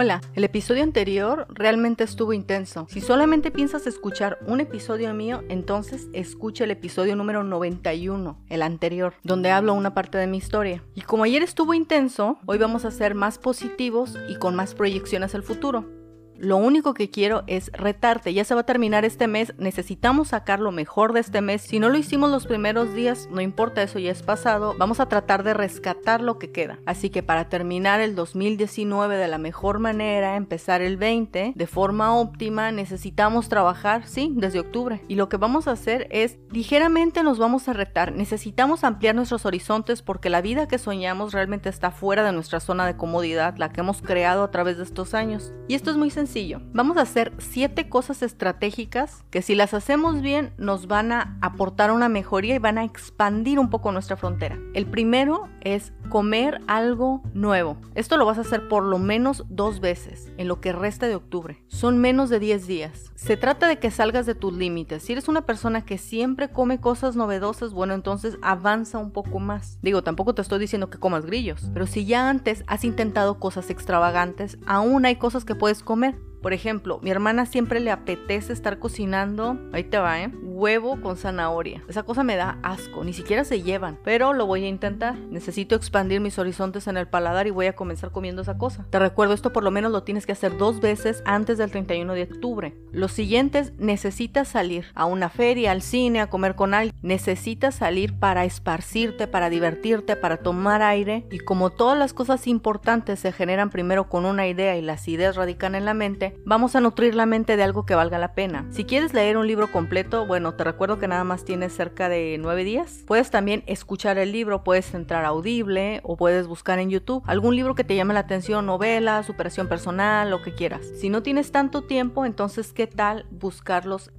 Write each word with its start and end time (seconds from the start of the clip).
Hola, 0.00 0.20
el 0.34 0.44
episodio 0.44 0.84
anterior 0.84 1.48
realmente 1.50 2.04
estuvo 2.04 2.32
intenso. 2.32 2.86
Si 2.88 3.00
solamente 3.00 3.50
piensas 3.50 3.84
escuchar 3.88 4.38
un 4.46 4.60
episodio 4.60 5.12
mío, 5.12 5.42
entonces 5.48 6.06
escucha 6.12 6.62
el 6.62 6.70
episodio 6.70 7.16
número 7.16 7.42
91, 7.42 8.38
el 8.48 8.62
anterior, 8.62 9.14
donde 9.24 9.50
hablo 9.50 9.74
una 9.74 9.94
parte 9.94 10.16
de 10.16 10.28
mi 10.28 10.36
historia. 10.36 10.84
Y 10.94 11.00
como 11.00 11.24
ayer 11.24 11.42
estuvo 11.42 11.74
intenso, 11.74 12.38
hoy 12.46 12.58
vamos 12.58 12.84
a 12.84 12.92
ser 12.92 13.16
más 13.16 13.38
positivos 13.38 14.16
y 14.28 14.36
con 14.36 14.54
más 14.54 14.72
proyecciones 14.76 15.34
al 15.34 15.42
futuro. 15.42 15.97
Lo 16.38 16.56
único 16.56 16.94
que 16.94 17.10
quiero 17.10 17.42
es 17.48 17.72
retarte. 17.72 18.32
Ya 18.32 18.44
se 18.44 18.54
va 18.54 18.60
a 18.60 18.66
terminar 18.66 19.04
este 19.04 19.26
mes. 19.26 19.54
Necesitamos 19.58 20.28
sacar 20.28 20.60
lo 20.60 20.70
mejor 20.70 21.12
de 21.12 21.18
este 21.18 21.40
mes. 21.40 21.62
Si 21.62 21.80
no 21.80 21.88
lo 21.88 21.98
hicimos 21.98 22.30
los 22.30 22.46
primeros 22.46 22.94
días, 22.94 23.28
no 23.32 23.40
importa, 23.40 23.82
eso 23.82 23.98
ya 23.98 24.12
es 24.12 24.22
pasado. 24.22 24.76
Vamos 24.78 25.00
a 25.00 25.08
tratar 25.08 25.42
de 25.42 25.52
rescatar 25.52 26.20
lo 26.20 26.38
que 26.38 26.52
queda. 26.52 26.78
Así 26.86 27.10
que 27.10 27.24
para 27.24 27.48
terminar 27.48 28.00
el 28.00 28.14
2019 28.14 29.16
de 29.16 29.26
la 29.26 29.38
mejor 29.38 29.80
manera, 29.80 30.36
empezar 30.36 30.80
el 30.80 30.96
20 30.96 31.54
de 31.56 31.66
forma 31.66 32.16
óptima, 32.16 32.70
necesitamos 32.70 33.48
trabajar, 33.48 34.06
sí, 34.06 34.32
desde 34.36 34.60
octubre. 34.60 35.02
Y 35.08 35.16
lo 35.16 35.28
que 35.28 35.38
vamos 35.38 35.66
a 35.66 35.72
hacer 35.72 36.06
es 36.12 36.38
ligeramente 36.52 37.24
nos 37.24 37.38
vamos 37.40 37.68
a 37.68 37.72
retar. 37.72 38.12
Necesitamos 38.12 38.84
ampliar 38.84 39.16
nuestros 39.16 39.44
horizontes 39.44 40.02
porque 40.02 40.30
la 40.30 40.40
vida 40.40 40.68
que 40.68 40.78
soñamos 40.78 41.32
realmente 41.32 41.68
está 41.68 41.90
fuera 41.90 42.22
de 42.22 42.30
nuestra 42.30 42.60
zona 42.60 42.86
de 42.86 42.96
comodidad, 42.96 43.56
la 43.56 43.72
que 43.72 43.80
hemos 43.80 44.02
creado 44.02 44.44
a 44.44 44.52
través 44.52 44.76
de 44.76 44.84
estos 44.84 45.14
años. 45.14 45.52
Y 45.66 45.74
esto 45.74 45.90
es 45.90 45.96
muy 45.96 46.10
sencillo 46.10 46.27
Vamos 46.72 46.98
a 46.98 47.02
hacer 47.02 47.32
siete 47.38 47.88
cosas 47.88 48.22
estratégicas 48.22 49.24
que 49.30 49.40
si 49.40 49.54
las 49.54 49.72
hacemos 49.72 50.20
bien 50.20 50.52
nos 50.58 50.86
van 50.86 51.10
a 51.10 51.38
aportar 51.40 51.90
una 51.90 52.08
mejoría 52.08 52.54
y 52.54 52.58
van 52.58 52.76
a 52.76 52.84
expandir 52.84 53.58
un 53.58 53.70
poco 53.70 53.92
nuestra 53.92 54.16
frontera. 54.16 54.58
El 54.74 54.86
primero 54.86 55.48
es 55.62 55.92
comer 56.08 56.60
algo 56.66 57.22
nuevo. 57.34 57.76
Esto 57.94 58.16
lo 58.16 58.24
vas 58.24 58.38
a 58.38 58.42
hacer 58.42 58.68
por 58.68 58.82
lo 58.82 58.98
menos 58.98 59.44
dos 59.48 59.80
veces 59.80 60.32
en 60.36 60.48
lo 60.48 60.60
que 60.60 60.72
resta 60.72 61.08
de 61.08 61.14
octubre. 61.14 61.62
Son 61.68 61.98
menos 61.98 62.30
de 62.30 62.38
10 62.38 62.66
días. 62.66 63.12
Se 63.14 63.36
trata 63.36 63.68
de 63.68 63.78
que 63.78 63.90
salgas 63.90 64.26
de 64.26 64.34
tus 64.34 64.52
límites. 64.52 65.02
Si 65.02 65.12
eres 65.12 65.28
una 65.28 65.42
persona 65.42 65.84
que 65.84 65.98
siempre 65.98 66.50
come 66.50 66.80
cosas 66.80 67.16
novedosas, 67.16 67.72
bueno, 67.72 67.94
entonces 67.94 68.38
avanza 68.42 68.98
un 68.98 69.10
poco 69.10 69.38
más. 69.40 69.78
Digo, 69.82 70.02
tampoco 70.02 70.34
te 70.34 70.42
estoy 70.42 70.58
diciendo 70.58 70.90
que 70.90 70.98
comas 70.98 71.26
grillos, 71.26 71.70
pero 71.72 71.86
si 71.86 72.04
ya 72.04 72.28
antes 72.28 72.64
has 72.66 72.84
intentado 72.84 73.38
cosas 73.38 73.70
extravagantes, 73.70 74.58
aún 74.66 75.04
hay 75.04 75.16
cosas 75.16 75.44
que 75.44 75.54
puedes 75.54 75.82
comer. 75.82 76.16
Por 76.42 76.52
ejemplo, 76.52 77.00
mi 77.02 77.10
hermana 77.10 77.46
siempre 77.46 77.80
le 77.80 77.90
apetece 77.90 78.52
estar 78.52 78.78
cocinando, 78.78 79.58
ahí 79.72 79.82
te 79.82 79.98
va, 79.98 80.20
¿eh? 80.20 80.32
Huevo 80.58 81.00
con 81.00 81.16
zanahoria. 81.16 81.84
Esa 81.88 82.02
cosa 82.02 82.24
me 82.24 82.34
da 82.34 82.58
asco, 82.64 83.04
ni 83.04 83.12
siquiera 83.12 83.44
se 83.44 83.62
llevan, 83.62 83.96
pero 84.02 84.32
lo 84.32 84.44
voy 84.44 84.64
a 84.64 84.68
intentar. 84.68 85.16
Necesito 85.16 85.76
expandir 85.76 86.20
mis 86.20 86.36
horizontes 86.36 86.88
en 86.88 86.96
el 86.96 87.06
paladar 87.06 87.46
y 87.46 87.50
voy 87.50 87.66
a 87.66 87.76
comenzar 87.76 88.10
comiendo 88.10 88.42
esa 88.42 88.58
cosa. 88.58 88.84
Te 88.90 88.98
recuerdo, 88.98 89.34
esto 89.34 89.52
por 89.52 89.62
lo 89.62 89.70
menos 89.70 89.92
lo 89.92 90.02
tienes 90.02 90.26
que 90.26 90.32
hacer 90.32 90.58
dos 90.58 90.80
veces 90.80 91.22
antes 91.26 91.58
del 91.58 91.70
31 91.70 92.12
de 92.12 92.24
octubre. 92.24 92.74
Los 92.90 93.12
siguientes, 93.12 93.72
necesitas 93.78 94.48
salir 94.48 94.86
a 94.96 95.04
una 95.04 95.28
feria, 95.28 95.70
al 95.70 95.80
cine, 95.80 96.20
a 96.20 96.28
comer 96.28 96.56
con 96.56 96.74
alguien. 96.74 96.92
Necesitas 97.02 97.76
salir 97.76 98.18
para 98.18 98.44
esparcirte, 98.44 99.28
para 99.28 99.50
divertirte, 99.50 100.16
para 100.16 100.38
tomar 100.38 100.82
aire. 100.82 101.24
Y 101.30 101.38
como 101.38 101.70
todas 101.70 101.96
las 101.96 102.12
cosas 102.12 102.48
importantes 102.48 103.20
se 103.20 103.30
generan 103.30 103.70
primero 103.70 104.08
con 104.08 104.24
una 104.24 104.48
idea 104.48 104.76
y 104.76 104.82
las 104.82 105.06
ideas 105.06 105.36
radican 105.36 105.76
en 105.76 105.84
la 105.84 105.94
mente, 105.94 106.36
vamos 106.44 106.74
a 106.74 106.80
nutrir 106.80 107.14
la 107.14 107.26
mente 107.26 107.56
de 107.56 107.62
algo 107.62 107.86
que 107.86 107.94
valga 107.94 108.18
la 108.18 108.34
pena. 108.34 108.66
Si 108.70 108.82
quieres 108.82 109.14
leer 109.14 109.36
un 109.36 109.46
libro 109.46 109.70
completo, 109.70 110.26
bueno, 110.26 110.47
te 110.54 110.64
recuerdo 110.64 110.98
que 110.98 111.08
nada 111.08 111.24
más 111.24 111.44
tienes 111.44 111.72
cerca 111.74 112.08
de 112.08 112.36
nueve 112.38 112.64
días. 112.64 113.04
Puedes 113.06 113.30
también 113.30 113.62
escuchar 113.66 114.18
el 114.18 114.32
libro, 114.32 114.64
puedes 114.64 114.94
entrar 114.94 115.24
a 115.24 115.28
Audible 115.28 116.00
o 116.02 116.16
puedes 116.16 116.46
buscar 116.46 116.78
en 116.78 116.90
YouTube 116.90 117.22
algún 117.26 117.56
libro 117.56 117.74
que 117.74 117.84
te 117.84 117.96
llame 117.96 118.14
la 118.14 118.20
atención, 118.20 118.66
novela, 118.66 119.22
superación 119.22 119.68
personal, 119.68 120.30
lo 120.30 120.42
que 120.42 120.54
quieras. 120.54 120.86
Si 121.00 121.08
no 121.08 121.22
tienes 121.22 121.52
tanto 121.52 121.82
tiempo, 121.82 122.24
entonces, 122.24 122.72
¿qué 122.72 122.86
tal 122.86 123.26
buscarlos 123.30 124.10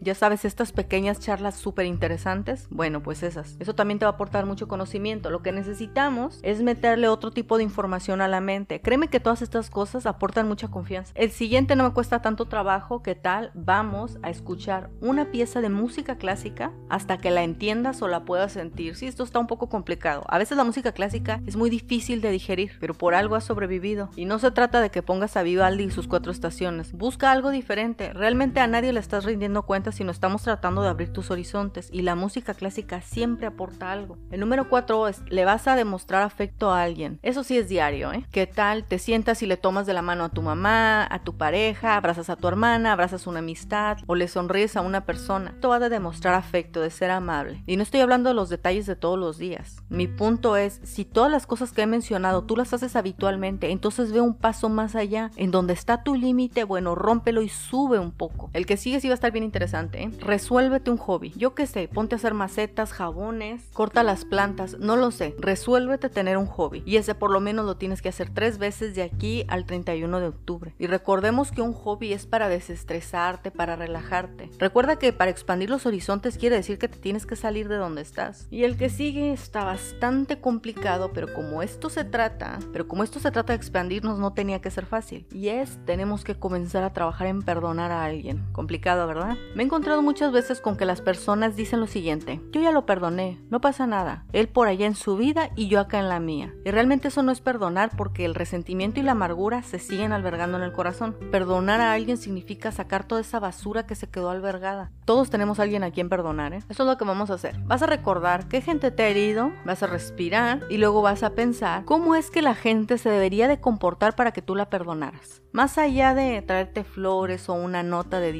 ya 0.00 0.14
sabes, 0.14 0.44
estas 0.44 0.72
pequeñas 0.72 1.20
charlas 1.20 1.56
súper 1.56 1.86
interesantes. 1.86 2.66
Bueno, 2.70 3.02
pues 3.02 3.22
esas. 3.22 3.56
Eso 3.60 3.74
también 3.74 3.98
te 3.98 4.04
va 4.04 4.10
a 4.10 4.14
aportar 4.14 4.44
mucho 4.44 4.66
conocimiento. 4.66 5.30
Lo 5.30 5.42
que 5.42 5.52
necesitamos 5.52 6.40
es 6.42 6.62
meterle 6.62 7.08
otro 7.08 7.30
tipo 7.30 7.56
de 7.56 7.62
información 7.62 8.20
a 8.20 8.28
la 8.28 8.40
mente. 8.40 8.80
Créeme 8.80 9.08
que 9.08 9.20
todas 9.20 9.42
estas 9.42 9.70
cosas 9.70 10.06
aportan 10.06 10.48
mucha 10.48 10.68
confianza. 10.68 11.12
El 11.14 11.30
siguiente 11.30 11.76
no 11.76 11.84
me 11.84 11.92
cuesta 11.92 12.22
tanto 12.22 12.46
trabajo. 12.46 13.02
¿Qué 13.02 13.14
tal? 13.14 13.52
Vamos 13.54 14.18
a 14.22 14.30
escuchar 14.30 14.90
una 15.00 15.30
pieza 15.30 15.60
de 15.60 15.68
música 15.68 16.16
clásica 16.16 16.72
hasta 16.88 17.18
que 17.18 17.30
la 17.30 17.44
entiendas 17.44 18.02
o 18.02 18.08
la 18.08 18.24
puedas 18.24 18.52
sentir. 18.52 18.96
Sí, 18.96 19.06
esto 19.06 19.22
está 19.22 19.38
un 19.38 19.46
poco 19.46 19.68
complicado. 19.68 20.24
A 20.28 20.38
veces 20.38 20.56
la 20.56 20.64
música 20.64 20.92
clásica 20.92 21.40
es 21.46 21.56
muy 21.56 21.70
difícil 21.70 22.20
de 22.20 22.30
digerir, 22.30 22.72
pero 22.80 22.94
por 22.94 23.14
algo 23.14 23.36
ha 23.36 23.40
sobrevivido. 23.40 24.10
Y 24.16 24.24
no 24.24 24.38
se 24.38 24.50
trata 24.50 24.80
de 24.80 24.90
que 24.90 25.02
pongas 25.02 25.36
a 25.36 25.42
Vivaldi 25.42 25.84
y 25.84 25.90
sus 25.90 26.08
cuatro 26.08 26.32
estaciones. 26.32 26.92
Busca 26.92 27.30
algo 27.30 27.50
diferente. 27.50 28.12
Realmente 28.12 28.60
a 28.60 28.66
nadie 28.66 28.92
le 28.92 29.00
estás 29.00 29.24
rindiendo 29.24 29.35
cuenta 29.66 29.92
si 29.92 30.04
no 30.04 30.10
estamos 30.10 30.42
tratando 30.42 30.82
de 30.82 30.88
abrir 30.88 31.12
tus 31.12 31.30
horizontes 31.30 31.88
y 31.92 32.02
la 32.02 32.14
música 32.14 32.54
clásica 32.54 33.00
siempre 33.00 33.46
aporta 33.46 33.92
algo. 33.92 34.16
El 34.30 34.40
número 34.40 34.68
4 34.68 35.08
es, 35.08 35.22
le 35.28 35.44
vas 35.44 35.66
a 35.68 35.76
demostrar 35.76 36.22
afecto 36.22 36.70
a 36.70 36.82
alguien. 36.82 37.18
Eso 37.22 37.44
sí 37.44 37.56
es 37.56 37.68
diario, 37.68 38.12
¿eh? 38.12 38.26
¿Qué 38.30 38.46
tal? 38.46 38.84
Te 38.84 38.98
sientas 38.98 39.42
y 39.42 39.46
le 39.46 39.56
tomas 39.56 39.86
de 39.86 39.92
la 39.92 40.02
mano 40.02 40.24
a 40.24 40.28
tu 40.28 40.42
mamá, 40.42 41.06
a 41.10 41.20
tu 41.20 41.36
pareja, 41.36 41.96
abrazas 41.96 42.30
a 42.30 42.36
tu 42.36 42.48
hermana, 42.48 42.92
abrazas 42.92 43.26
una 43.26 43.40
amistad 43.40 43.98
o 44.06 44.14
le 44.14 44.28
sonríes 44.28 44.76
a 44.76 44.80
una 44.80 45.04
persona. 45.04 45.50
Esto 45.50 45.68
va 45.68 45.76
a 45.76 45.88
demostrar 45.88 46.34
afecto, 46.34 46.80
de 46.80 46.90
ser 46.90 47.10
amable. 47.10 47.62
Y 47.66 47.76
no 47.76 47.82
estoy 47.82 48.00
hablando 48.00 48.28
de 48.28 48.34
los 48.34 48.48
detalles 48.48 48.86
de 48.86 48.96
todos 48.96 49.18
los 49.18 49.38
días. 49.38 49.82
Mi 49.88 50.06
punto 50.08 50.56
es, 50.56 50.80
si 50.84 51.04
todas 51.04 51.30
las 51.30 51.46
cosas 51.46 51.72
que 51.72 51.82
he 51.82 51.86
mencionado 51.86 52.44
tú 52.44 52.56
las 52.56 52.72
haces 52.72 52.96
habitualmente, 52.96 53.70
entonces 53.70 54.12
ve 54.12 54.20
un 54.20 54.34
paso 54.34 54.68
más 54.68 54.94
allá. 54.94 55.30
En 55.36 55.50
donde 55.50 55.72
está 55.72 56.02
tu 56.02 56.14
límite, 56.14 56.64
bueno, 56.64 56.94
rómpelo 56.94 57.42
y 57.42 57.48
sube 57.48 57.98
un 57.98 58.12
poco. 58.12 58.50
El 58.52 58.66
que 58.66 58.76
sigue 58.76 59.00
sí 59.00 59.08
va 59.08 59.12
a 59.12 59.16
estar 59.16 59.25
bien 59.32 59.44
interesante. 59.44 60.02
¿eh? 60.02 60.10
Resuélvete 60.20 60.90
un 60.90 60.96
hobby. 60.96 61.32
Yo 61.36 61.54
qué 61.54 61.66
sé, 61.66 61.88
ponte 61.88 62.14
a 62.14 62.18
hacer 62.18 62.34
macetas, 62.34 62.92
jabones, 62.92 63.62
corta 63.72 64.02
las 64.02 64.24
plantas, 64.24 64.78
no 64.78 64.96
lo 64.96 65.10
sé. 65.10 65.34
Resuélvete 65.38 66.08
tener 66.08 66.36
un 66.36 66.46
hobby. 66.46 66.82
Y 66.86 66.96
ese 66.96 67.14
por 67.14 67.30
lo 67.30 67.40
menos 67.40 67.66
lo 67.66 67.76
tienes 67.76 68.02
que 68.02 68.08
hacer 68.08 68.30
tres 68.30 68.58
veces 68.58 68.94
de 68.94 69.02
aquí 69.02 69.44
al 69.48 69.66
31 69.66 70.20
de 70.20 70.28
octubre. 70.28 70.74
Y 70.78 70.86
recordemos 70.86 71.50
que 71.50 71.62
un 71.62 71.72
hobby 71.72 72.12
es 72.12 72.26
para 72.26 72.48
desestresarte, 72.48 73.50
para 73.50 73.76
relajarte. 73.76 74.50
Recuerda 74.58 74.96
que 74.96 75.12
para 75.12 75.30
expandir 75.30 75.70
los 75.70 75.86
horizontes 75.86 76.38
quiere 76.38 76.56
decir 76.56 76.78
que 76.78 76.88
te 76.88 76.98
tienes 76.98 77.26
que 77.26 77.36
salir 77.36 77.68
de 77.68 77.76
donde 77.76 78.02
estás. 78.02 78.46
Y 78.50 78.64
el 78.64 78.76
que 78.76 78.88
sigue 78.88 79.32
está 79.32 79.64
bastante 79.64 80.40
complicado, 80.40 81.10
pero 81.12 81.32
como 81.32 81.62
esto 81.62 81.90
se 81.90 82.04
trata, 82.04 82.58
pero 82.72 82.88
como 82.88 83.02
esto 83.02 83.20
se 83.20 83.30
trata 83.30 83.52
de 83.52 83.56
expandirnos 83.56 84.18
no 84.18 84.32
tenía 84.32 84.60
que 84.60 84.70
ser 84.70 84.86
fácil. 84.86 85.26
Y 85.32 85.48
es, 85.48 85.78
tenemos 85.84 86.24
que 86.24 86.34
comenzar 86.34 86.84
a 86.84 86.92
trabajar 86.92 87.26
en 87.28 87.42
perdonar 87.42 87.90
a 87.90 88.04
alguien. 88.04 88.44
Complicado, 88.52 89.05
¿verdad? 89.06 89.36
Me 89.54 89.62
he 89.62 89.66
encontrado 89.66 90.02
muchas 90.02 90.32
veces 90.32 90.60
con 90.60 90.76
que 90.76 90.84
las 90.84 91.00
personas 91.00 91.56
dicen 91.56 91.80
lo 91.80 91.86
siguiente, 91.86 92.40
yo 92.52 92.60
ya 92.60 92.72
lo 92.72 92.86
perdoné, 92.86 93.40
no 93.50 93.60
pasa 93.60 93.86
nada, 93.86 94.24
él 94.32 94.48
por 94.48 94.68
allá 94.68 94.86
en 94.86 94.94
su 94.94 95.16
vida 95.16 95.50
y 95.56 95.68
yo 95.68 95.80
acá 95.80 95.98
en 95.98 96.08
la 96.08 96.20
mía. 96.20 96.54
Y 96.64 96.70
realmente 96.70 97.08
eso 97.08 97.22
no 97.22 97.32
es 97.32 97.40
perdonar 97.40 97.90
porque 97.96 98.24
el 98.24 98.34
resentimiento 98.34 99.00
y 99.00 99.02
la 99.02 99.12
amargura 99.12 99.62
se 99.62 99.78
siguen 99.78 100.12
albergando 100.12 100.56
en 100.56 100.64
el 100.64 100.72
corazón. 100.72 101.16
Perdonar 101.30 101.80
a 101.80 101.92
alguien 101.92 102.16
significa 102.16 102.72
sacar 102.72 103.04
toda 103.04 103.20
esa 103.20 103.40
basura 103.40 103.86
que 103.86 103.94
se 103.94 104.08
quedó 104.08 104.30
albergada. 104.30 104.90
Todos 105.04 105.30
tenemos 105.30 105.58
a 105.58 105.62
alguien 105.62 105.84
a 105.84 105.90
quien 105.90 106.08
perdonar, 106.08 106.52
¿eh? 106.52 106.62
Eso 106.68 106.82
es 106.82 106.88
lo 106.88 106.96
que 106.96 107.04
vamos 107.04 107.30
a 107.30 107.34
hacer. 107.34 107.58
Vas 107.64 107.82
a 107.82 107.86
recordar 107.86 108.48
qué 108.48 108.60
gente 108.60 108.90
te 108.90 109.04
ha 109.04 109.08
herido, 109.08 109.52
vas 109.64 109.82
a 109.82 109.86
respirar 109.86 110.62
y 110.68 110.78
luego 110.78 111.02
vas 111.02 111.22
a 111.22 111.30
pensar 111.30 111.84
cómo 111.84 112.14
es 112.14 112.30
que 112.30 112.42
la 112.42 112.54
gente 112.54 112.98
se 112.98 113.10
debería 113.10 113.48
de 113.48 113.60
comportar 113.60 114.16
para 114.16 114.32
que 114.32 114.42
tú 114.42 114.54
la 114.54 114.68
perdonaras. 114.68 115.42
Más 115.52 115.78
allá 115.78 116.14
de 116.14 116.42
traerte 116.42 116.84
flores 116.84 117.48
o 117.48 117.54
una 117.54 117.82
nota 117.82 118.20
de 118.20 118.32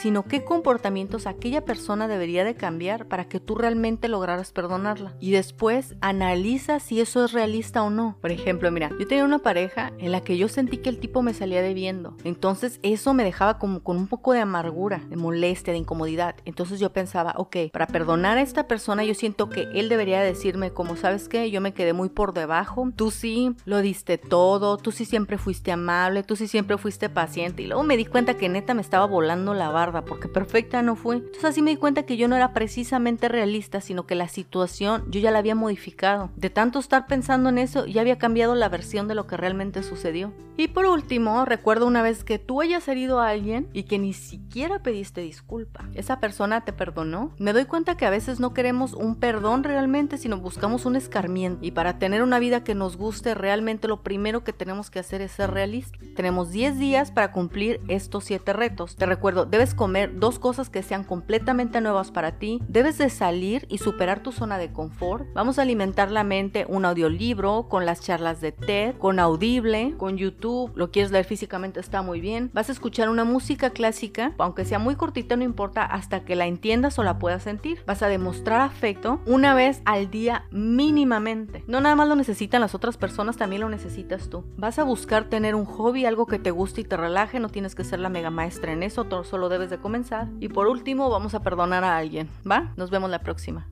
sino 0.00 0.24
qué 0.24 0.44
comportamientos 0.44 1.26
aquella 1.26 1.64
persona 1.64 2.08
debería 2.08 2.44
de 2.44 2.54
cambiar 2.54 3.06
para 3.06 3.28
que 3.28 3.40
tú 3.40 3.54
realmente 3.54 4.08
lograras 4.08 4.52
perdonarla. 4.52 5.14
Y 5.20 5.30
después 5.30 5.94
analiza 6.00 6.80
si 6.80 7.00
eso 7.00 7.24
es 7.24 7.32
realista 7.32 7.82
o 7.82 7.90
no. 7.90 8.16
Por 8.20 8.30
ejemplo, 8.30 8.70
mira, 8.70 8.90
yo 8.98 9.06
tenía 9.06 9.24
una 9.24 9.38
pareja 9.38 9.92
en 9.98 10.12
la 10.12 10.20
que 10.20 10.36
yo 10.36 10.48
sentí 10.48 10.78
que 10.78 10.88
el 10.90 10.98
tipo 10.98 11.22
me 11.22 11.34
salía 11.34 11.62
debiendo. 11.62 12.16
Entonces 12.24 12.80
eso 12.82 13.14
me 13.14 13.24
dejaba 13.24 13.58
como 13.58 13.82
con 13.82 13.96
un 13.96 14.06
poco 14.06 14.32
de 14.32 14.40
amargura, 14.40 15.02
de 15.08 15.16
molestia, 15.16 15.72
de 15.72 15.78
incomodidad. 15.78 16.36
Entonces 16.44 16.80
yo 16.80 16.92
pensaba, 16.92 17.34
ok, 17.36 17.56
para 17.72 17.86
perdonar 17.86 18.38
a 18.38 18.42
esta 18.42 18.68
persona 18.68 19.04
yo 19.04 19.14
siento 19.14 19.48
que 19.48 19.68
él 19.74 19.88
debería 19.88 20.20
decirme 20.20 20.72
como, 20.72 20.96
¿sabes 20.96 21.28
qué? 21.28 21.50
Yo 21.50 21.60
me 21.60 21.74
quedé 21.74 21.92
muy 21.92 22.08
por 22.08 22.34
debajo. 22.34 22.90
Tú 22.94 23.10
sí 23.10 23.54
lo 23.64 23.80
diste 23.80 24.18
todo, 24.18 24.76
tú 24.76 24.92
sí 24.92 25.04
siempre 25.04 25.38
fuiste 25.38 25.72
amable, 25.72 26.22
tú 26.22 26.36
sí 26.36 26.48
siempre 26.48 26.78
fuiste 26.78 27.08
paciente. 27.08 27.62
Y 27.62 27.66
luego 27.66 27.82
me 27.82 27.96
di 27.96 28.04
cuenta 28.04 28.34
que 28.34 28.48
neta 28.48 28.74
me 28.74 28.82
estaba 28.82 29.06
volando 29.06 29.53
la 29.58 29.70
barda, 29.70 30.04
porque 30.04 30.28
perfecta 30.28 30.82
no 30.82 30.96
fue. 30.96 31.16
Entonces 31.16 31.44
así 31.44 31.62
me 31.62 31.70
di 31.70 31.76
cuenta 31.76 32.04
que 32.04 32.16
yo 32.16 32.28
no 32.28 32.36
era 32.36 32.52
precisamente 32.52 33.28
realista, 33.28 33.80
sino 33.80 34.06
que 34.06 34.14
la 34.14 34.28
situación 34.28 35.04
yo 35.10 35.20
ya 35.20 35.30
la 35.30 35.38
había 35.38 35.54
modificado. 35.54 36.30
De 36.36 36.50
tanto 36.50 36.78
estar 36.78 37.06
pensando 37.06 37.48
en 37.48 37.58
eso, 37.58 37.86
ya 37.86 38.00
había 38.00 38.18
cambiado 38.18 38.54
la 38.54 38.68
versión 38.68 39.08
de 39.08 39.14
lo 39.14 39.26
que 39.26 39.36
realmente 39.36 39.82
sucedió. 39.82 40.32
Y 40.56 40.68
por 40.68 40.86
último, 40.86 41.44
recuerdo 41.44 41.84
una 41.86 42.02
vez 42.02 42.22
que 42.22 42.38
tú 42.38 42.60
hayas 42.60 42.86
herido 42.86 43.20
a 43.20 43.28
alguien 43.28 43.68
y 43.72 43.84
que 43.84 43.98
ni 43.98 44.12
siquiera 44.12 44.78
pediste 44.78 45.20
disculpa. 45.20 45.88
Esa 45.94 46.20
persona 46.20 46.64
te 46.64 46.72
perdonó. 46.72 47.32
Me 47.38 47.52
doy 47.52 47.64
cuenta 47.64 47.96
que 47.96 48.06
a 48.06 48.10
veces 48.10 48.38
no 48.38 48.54
queremos 48.54 48.92
un 48.92 49.16
perdón 49.16 49.64
realmente, 49.64 50.16
sino 50.16 50.38
buscamos 50.38 50.86
un 50.86 50.94
escarmiento. 50.94 51.58
Y 51.64 51.72
para 51.72 51.98
tener 51.98 52.22
una 52.22 52.38
vida 52.38 52.62
que 52.62 52.76
nos 52.76 52.96
guste, 52.96 53.34
realmente 53.34 53.88
lo 53.88 54.02
primero 54.02 54.44
que 54.44 54.52
tenemos 54.52 54.90
que 54.90 55.00
hacer 55.00 55.22
es 55.22 55.32
ser 55.32 55.50
realistas. 55.50 56.00
Tenemos 56.14 56.52
10 56.52 56.78
días 56.78 57.10
para 57.10 57.32
cumplir 57.32 57.80
estos 57.88 58.22
7 58.22 58.52
retos. 58.52 58.94
Te 58.94 59.06
recuerdo, 59.06 59.43
debes 59.46 59.74
comer 59.74 60.18
dos 60.18 60.38
cosas 60.38 60.70
que 60.70 60.82
sean 60.82 61.04
completamente 61.04 61.80
nuevas 61.80 62.10
para 62.10 62.38
ti. 62.38 62.60
Debes 62.68 62.98
de 62.98 63.10
salir 63.10 63.66
y 63.68 63.78
superar 63.78 64.22
tu 64.22 64.32
zona 64.32 64.58
de 64.58 64.72
confort. 64.72 65.26
Vamos 65.34 65.58
a 65.58 65.62
alimentar 65.62 66.10
la 66.10 66.24
mente 66.24 66.66
un 66.68 66.84
audiolibro 66.84 67.68
con 67.68 67.86
las 67.86 68.00
charlas 68.00 68.40
de 68.40 68.52
TED, 68.52 68.96
con 68.96 69.18
Audible, 69.18 69.94
con 69.96 70.16
YouTube. 70.16 70.72
Lo 70.74 70.90
quieres 70.90 71.12
leer 71.12 71.24
físicamente, 71.24 71.80
está 71.80 72.02
muy 72.02 72.20
bien. 72.20 72.50
Vas 72.52 72.68
a 72.68 72.72
escuchar 72.72 73.08
una 73.08 73.24
música 73.24 73.70
clásica, 73.70 74.32
aunque 74.38 74.64
sea 74.64 74.78
muy 74.78 74.96
cortita, 74.96 75.36
no 75.36 75.44
importa, 75.44 75.84
hasta 75.84 76.24
que 76.24 76.36
la 76.36 76.46
entiendas 76.46 76.98
o 76.98 77.02
la 77.02 77.18
puedas 77.18 77.42
sentir. 77.42 77.82
Vas 77.86 78.02
a 78.02 78.08
demostrar 78.08 78.60
afecto 78.60 79.20
una 79.26 79.54
vez 79.54 79.82
al 79.84 80.10
día 80.10 80.46
mínimamente. 80.50 81.64
No 81.66 81.80
nada 81.80 81.96
más 81.96 82.08
lo 82.08 82.16
necesitan 82.16 82.60
las 82.60 82.74
otras 82.74 82.96
personas, 82.96 83.36
también 83.36 83.62
lo 83.62 83.68
necesitas 83.68 84.28
tú. 84.28 84.44
Vas 84.56 84.78
a 84.78 84.84
buscar 84.84 85.24
tener 85.24 85.54
un 85.54 85.64
hobby, 85.64 86.04
algo 86.04 86.26
que 86.26 86.38
te 86.38 86.50
guste 86.50 86.82
y 86.82 86.84
te 86.84 86.96
relaje, 86.96 87.40
no 87.40 87.48
tienes 87.48 87.74
que 87.74 87.84
ser 87.84 88.00
la 88.00 88.08
mega 88.08 88.30
maestra 88.30 88.72
en 88.72 88.82
eso, 88.82 89.04
solo 89.34 89.48
debes 89.48 89.68
de 89.68 89.78
comenzar. 89.78 90.28
Y 90.38 90.48
por 90.48 90.68
último, 90.68 91.10
vamos 91.10 91.34
a 91.34 91.42
perdonar 91.42 91.82
a 91.82 91.96
alguien, 91.96 92.28
¿va? 92.48 92.72
Nos 92.76 92.90
vemos 92.90 93.10
la 93.10 93.18
próxima. 93.18 93.66